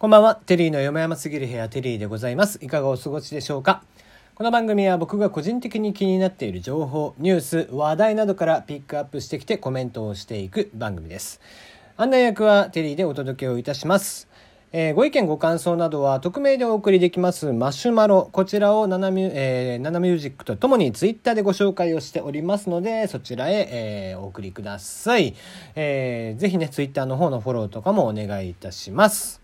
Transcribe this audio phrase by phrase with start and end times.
[0.00, 0.36] こんばんは。
[0.36, 2.60] テリーのよもやますぎる部屋、テリーでございます。
[2.62, 3.82] いかがお過ごしでしょうか？
[4.36, 11.40] この番組は僕が個人的に気になっている情報、ニュース、話題などからピックアップしてきてコメントをしていく番組です。
[11.96, 14.28] 案内役はテリーでお届けをいたします。
[14.70, 25.34] えー、ご意見ご感想などは匿名でお送りできますマシュマロこちらをナナミュ,、えー、ナナミュージックとともにツイッターでご紹介をしておりますのでそちらへ、えー、お送りください、
[25.74, 29.37] えー、ぜひねツイッターの方のフォローとかもお願いいたします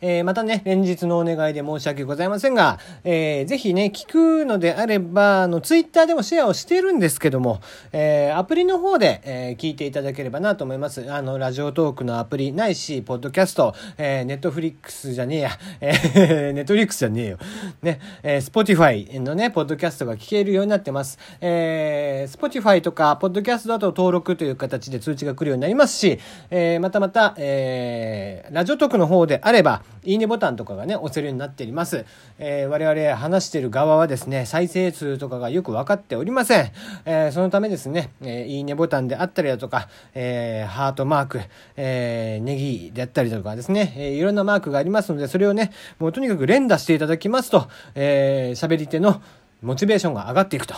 [0.00, 11.12] えー、またね、連日のお願いで申し訳ございませんが、えー、ぜひね、聞くのであれば、あの、ツイッターでもシェアをしているんですけども、えー、アプリの方で、え、聞いていただければなと思います。
[11.12, 15.50] あの、ラジオトークのアプリないし、ポッドキャスト、え、ネットフリックスじゃねえや、
[15.80, 17.38] え、 ネットフリックスじゃねえよ。
[17.82, 21.18] ね、えー、スポティファイのね、ポッドキャストが聞けるようになってます。
[21.40, 26.20] えー、スポティファイとか、ポッドキャストだと登録という形で通知が来るようになりますし、
[26.52, 32.04] え、またまた、え、ラジオトークの方であれば、いいねボタンとかがね、押せるようになっております。
[32.38, 36.70] えー、我々話してる側はですね、再生数とかがよく分かっておりません。
[37.04, 41.40] えー、そのためですね、えー、いいねボタンであったりだとか、えー、ハートマーク、
[41.76, 49.20] えー、ネギであったりだとかですね、えー、いろんなマークがありますので、それをね、もうとにかく連打していただきますと、えー、喋り手の
[49.62, 50.74] モチベーションが上がっていくと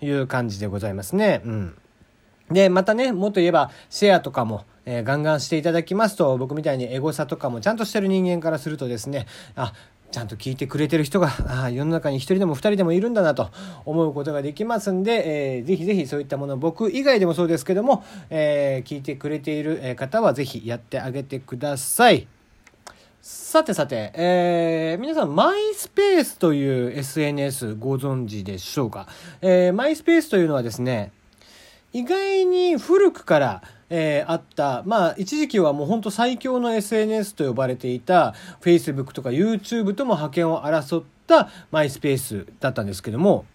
[0.00, 1.40] いう感じでございますね。
[1.44, 1.74] うん。
[2.50, 9.72] で、またね、もっと言えば、シェアとかも、えー、ガンガンしていただきますと、僕みたいにエゴサとかもちゃんとしてる人間からするとですね、あ、
[10.14, 11.30] ちゃんと聞いてくれてる人が、
[11.64, 13.50] あ世の中に一人でも二人でもいるんだなと
[13.84, 22.28] 思うことができますんで、えー、ぜひぜひそういったもの、僕以外でもそうですけども、えー、聞いてくれている方はぜひやってあげてください。
[23.22, 29.08] さてさて、えー、皆さん、マイスペースという SNS ご存知でしょうか、
[29.40, 31.10] え、マイスペースというのはですね、
[31.94, 43.46] 意外に古くから、えー、あった、まあ、一時期はもう本当最強の SNS と呼ばれていた Facebook とか YouTube とも覇権を争ったマイスペースだったんですけども、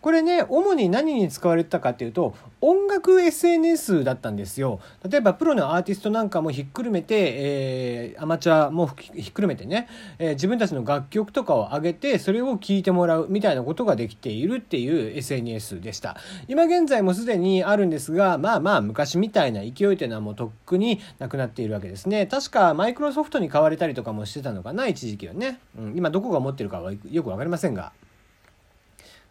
[0.00, 4.80] これね、主に何に使われてたかっていうと、音楽 SNS だったんですよ。
[5.08, 9.88] 例えば、プロのアーティストなんかもひっくるめて、えー、アマチュアもひっくるめてね、
[10.18, 16.16] えー、自分たちの楽曲とかを上げて、それを聴いてもらうみたいなことができているっていう SNS でした。
[16.46, 22.26] 今現在もすでにあるんですが、まあまあ、昔みたいな勢いというのはもうとっくになくなっているわけですね。
[22.26, 25.58] 確か、マイクロソフトに買われたりとかもしてたのかな、一時期はね。
[25.76, 27.92] うん、今どこが持ってるかはよくわかりませんが。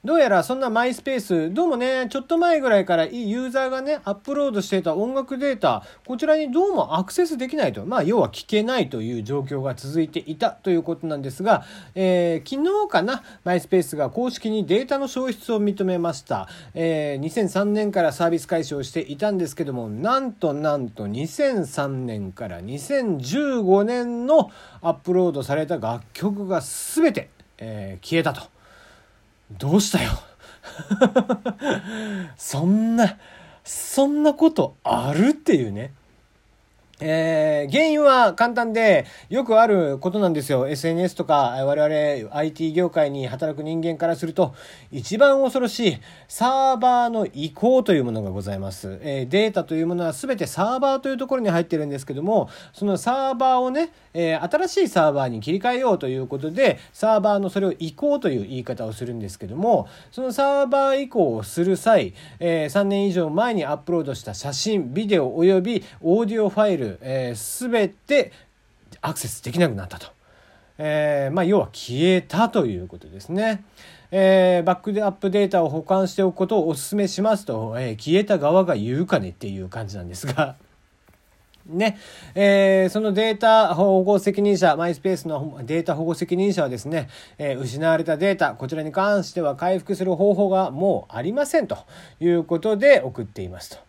[0.06, 11.66] どうやらそんなマイスペース、どうもね、ちょっと前ぐらいからいいユーザーがね、アップロードしていた音楽データ、こちらにどうもアクセスできないと、まあ、要は聞けないという状況が続いていたということなんですが、
[11.96, 16.48] えー、昨日かな、マイスペースが公式にデータの消失を認めました。
[16.76, 28.57] えー、2003年からサービス開始をしていたんですけども、なんとなんと2003年から2015年のアップロードされた楽曲が全て、えー、消えたと。
[29.52, 30.12] どうしたよ？
[32.38, 33.18] そんな、
[33.64, 35.30] そんなことある？
[35.30, 35.94] っていうね。
[37.00, 40.68] えー、原因は簡単で、よくあることなんですよ。
[40.68, 44.56] SNS とか、我々 IT 業界に働く人間からすると、
[44.92, 45.98] 一番恐ろしい
[46.28, 48.98] サーバーの移行というものがございます。
[49.04, 68.32] えー、データというものは全てサーバーというところに入ってるんですけども、そのサーバーをね、えー、新しいサーバーに切り替えようということで、サーバーのそれを移行という言い方をするんですけども、そのサーバー移行をする際、え3年以上前にアップロードした写真、ビデオ及びオーディオファイル、ル、えー、全て
[69.02, 70.18] アクセスできなくなったと。
[70.78, 73.64] えー、まあ、要は消えたということですね。
[74.12, 80.56] えー、バックアップデータを保管しておくことをお勧めしますと、えー、消えた側が言うかねっていう感じなんですが。
[81.68, 81.98] ね、
[82.34, 91.80] えー、そのデータ保護責任者、マイスペースのデータ保護責任者はですね、えー、失われたデータ、こちらに関しては回復する方法がもうありませんと
[92.22, 93.87] いうことで送っていますと。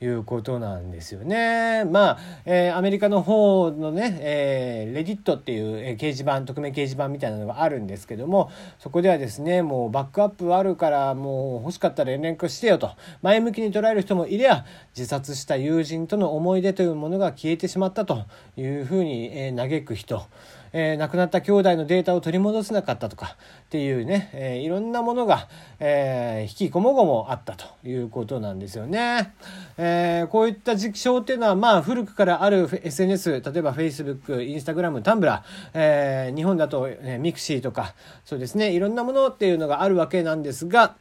[0.00, 1.84] いうことなんですよね。
[1.84, 12.90] まあ、えー、アメリカの方のね、えー、レディットっていう、え、掲示板、匿名掲示板みたいなのがあるんですけども、そこではですね、もうバックアップあるからもう欲しかったら連絡してよと、
[13.22, 14.64] 前向きに捉える人もいれば、
[14.96, 18.24] 自殺した友人との思い出というものが消えてしまったと
[18.56, 20.22] いうふうに、え、嘆く人、
[20.72, 29.34] えー、亡くなった兄弟のデータを取り戻せなかったとかっていうね、えー、いろんなものが、えー、引きこもごもあったということなんですよね。
[29.78, 35.42] えー、こういった事象っていうのは、まあ、古くからある SNS、例えば Facebook、Instagram、Tumblr、
[35.74, 37.94] えー、日本だと、ね、ミクシーとか、
[38.24, 40.96] そうですね、いろんなものっていうのがあるわけなんですが、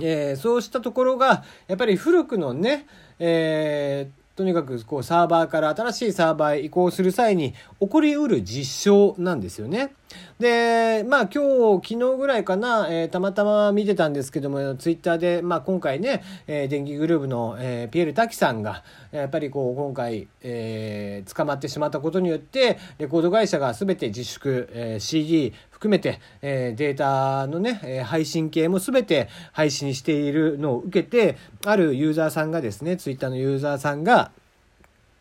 [0.00, 2.86] えー、そうしたところが、やっぱり古くのね、
[3.18, 9.92] えーとにかくこうサーバーから新しいサーバーへ移行する際に起こりうる事象なんですよね。
[10.40, 18.82] で、まあ今日、昨日ぐらいかな、えー、たまたま見てたんですけども、ツイッターで、まあ今回ね、えー、電気グルーヴの、えー、ピエール瀧さんが、
[19.12, 25.52] やっぱりこう今回、えー、捕まってしまったことによって、レコード会社が全て自粛、えー、CD
[25.84, 31.36] 含めて、えー、データのね、配信系も全て配信しているのを受けて、
[31.66, 34.30] あるユーザーさんがですね、ツイッターのユーザーさんが、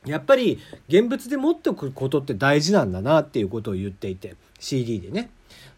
[0.06, 4.36] やっぱり現物で持っておくことって大事なんだなっていうことを言っていて。
[4.64, 5.30] CD でね。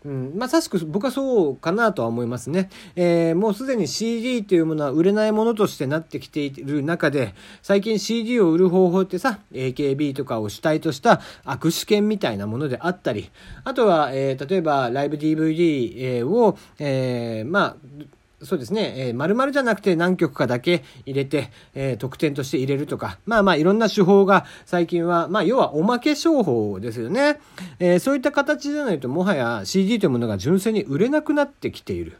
[0.05, 2.69] うん、まさしく僕はそうかなとは思いますね。
[2.95, 7.33] えー、もうすでに CD というものは売れないものとしてなってきている中で、
[7.63, 13.31] 最近 CD を売る方法ってさ、AKB とかを主体とした握手券みたいなものであったり、
[13.63, 17.75] あとは、えー、例えばライブ DVD を、えー、まあ、
[18.45, 27.39] そうですね、えー、丸々じゃなくて何曲かだけ入れて、えー、得点として入れるとか、まあまあいろんな手法が最近は、まあ要はおまけ商法ですよね。
[27.79, 32.17] えー、そういった形じゃないともはや CD というものが純粋に売れなくなってきている。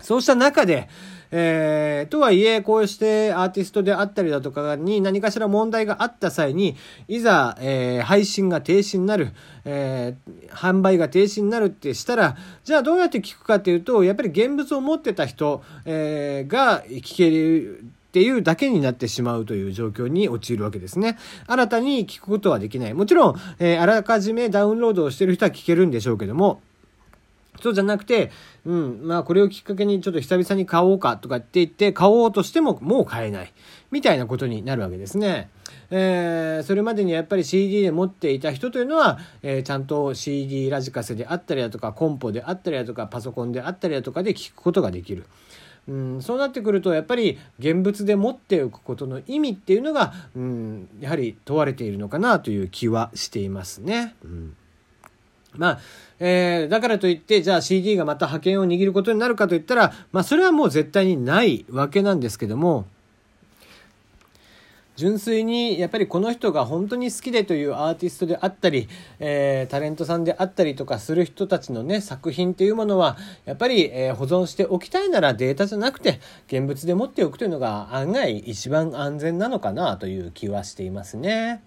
[0.00, 0.88] そうした中で、
[1.30, 9.32] えー、とはいえ、こうしてアーティストであったりだとかに何かしら問題があった際に、いざ、えー、配信が停止になる、
[9.64, 21.18] えー、販売が停止になるってしたら、じゃあどうやって聞くかっていうと、やっぱり現物を持ってた人、えー、が聞ける、っていうだけになってしまうという状況に陥るわけですね。
[21.46, 22.94] 新たに聞くことはできない。
[22.94, 26.62] もちろん、えー、あらかじめダウンロードをしてる人は聞けるんでしょうけども、
[27.60, 28.30] そうじゃなくて、
[28.64, 33.52] うん、まあこれをきっかけにちょっと久々に買おうかとかって言って買おうとしてももう買えない。
[33.90, 35.48] みたいなことになるわけですね。
[35.90, 45.24] えー、それまでにやっぱり CD で持っていた人というのは、えー、ちゃんと CD ラジカセであったりだとかコンポであったりだとかパソコンであったりだとかで聞くことができる。
[45.88, 54.14] うん、そうなってくるとやっぱり現物で持っておくことの意味っていうのが、うん、やはり問われているのかなという気はしていますね。
[54.22, 54.56] うん
[55.56, 55.80] まあ、
[56.20, 62.86] えー、だからといって、じゃあ CD がまた覇権を握ることになるかといったら、まあそれはもう絶対にないわけなんですけども、
[64.98, 68.88] 純粋にやっぱりこの人が本当に好きでというアーティストであったり、
[69.20, 76.18] えー、タレントさんであったりとかする人たちのね作品っていうものはやっぱり、えー、保存しておきたいならデータじゃなくて
[76.48, 81.62] 現物で持っておくというのが案外一番安全なのかなという気はしていますね。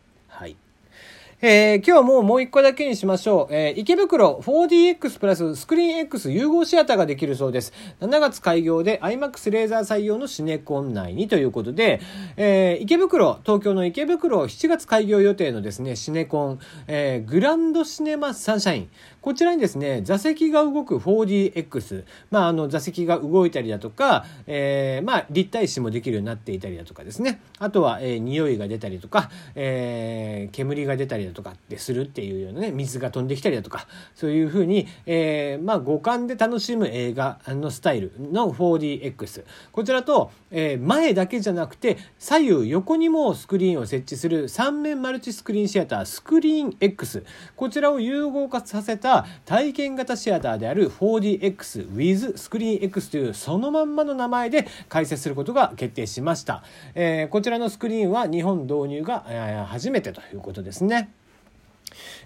[1.43, 3.55] えー、今日はもうもう一個だけにしましょう。
[3.55, 7.73] えー、池袋 4DX プラススクリーン X 融合シアターができるそうです。
[7.99, 11.99] 7月開業で IMAX レーザー採用のシネコン内にということで、
[12.37, 18.89] えー、池袋、東京の池袋7月開業予定のですね、シネコン、えー、グランドシネマサンシャイン。
[19.21, 33.85] こちらにですね、座席が動く 4DX、まあ、あの、座席が動いたりだとか、えー、まあ、立体視もできるようになっていたりだとかですね、あとは、えー、匂いが出たりとか、えー、煙が出たりだとかってするっていうようなね、水が飛んできたりだとか、
[34.15, 39.43] そういうふうに、えー、まあ、五感で楽しむ映画のスタイルの 4DX。
[39.71, 47.23] こちらと、えー、前だけじゃなくて、左右横にもスクリーンを設置する3面マルチスクリーンシアター、スクリーン X。
[47.55, 56.63] こちらを融合化させたた体験型シアターである 4DX with スクリーン X というそのまんまの名前で開設することが決定しました。
[56.95, 61.09] えー、こちらのスクリーンは日本導入が、え、初めてということですね。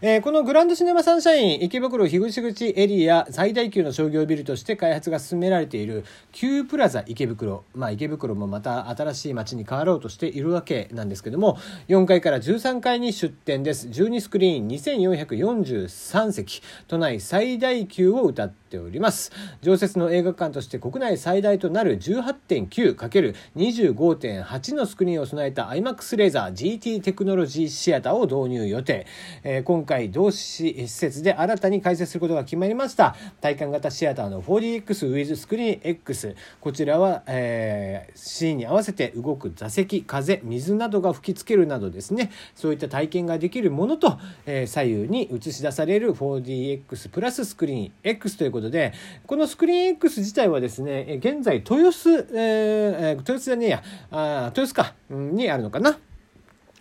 [0.02, 11.58] えー、このグランドシネマサンシャイン池袋樋口口エリア最大級の商業ビルとして開発が進められている Q プラザ池袋、まあ、池袋もまた新しい街に変わろうとしているわけなんですけども
[11.88, 13.88] 4階から13階に出店です。
[13.88, 16.62] 12スクリーン2443席。
[16.88, 19.32] 都内最大級を歌っております。
[19.62, 29.06] 常設の映画館として国内最大となる 18.9×25.8 のスクリーンを備えた IMAX レーザー GT テクノロジーシアターを導入予定、
[29.44, 33.16] えー、今回同施設で新たに開設することが決まりました。
[33.42, 42.32] 体感型シアターの 4DX ウィズスクリーン X こちらは、えー、シーンに合わせて動く座席風水などが吹きつけるなどですね。
[42.54, 48.94] そういった体験ができるものと、えー、左右に映し出される 4DX プラススクリーン X ということで
[49.26, 53.84] このスクリーン X 自体はですね現在豊洲、えー、豊洲じゃねえや。
[54.12, 55.98] あ豊洲か、にあるのかな。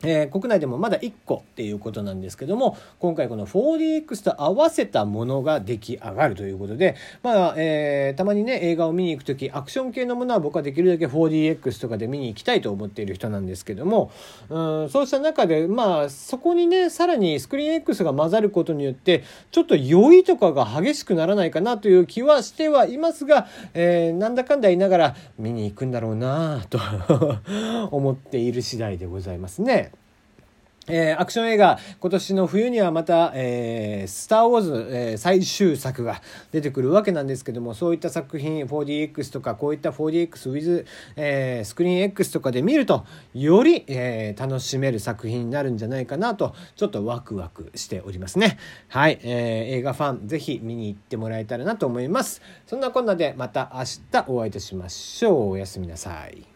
[0.04, 14.11] えー、国内でもまだ1個っていうことなんですけども今回この 4DX と合わせたものが出来上がるということで、まあえー、たまにね映画を見に行く時アクション系のものは僕はできるだけ 4DX とかで見に行きたいと思っている人なんですけども
[14.49, 26.78] うんそうした中でまあそこにねさらにスクリーン X が混ざることによってちょっと酔いとかが激しくならないかなという気はしてはいますが、えー、なんだかんだ言いながら見に行くんだろうなと
[27.90, 29.92] 思っている次第でございますね。
[30.87, 36.21] えー、アクション映画、今年の冬にはまた、えー、スター・ウォーズ、えー、最終作が
[36.53, 40.85] 出てくるわけなんですけども、そういった作品、4DX とか、こういった 4DX with、
[41.17, 48.59] えー、スクリーン X とかで見ると、より、えー、楽しめる作品になるんじゃないかなと、ちょっとワクワクしておりますね。
[48.88, 52.43] はい、えー、映画ファン、ぜひ見に行ってもらえたらなと思います。
[52.67, 55.50] そんなこんなで、また明日お会いいたしましょう。
[55.50, 56.53] おやすみなさい。